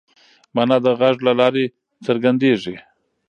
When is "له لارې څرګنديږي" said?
1.27-2.75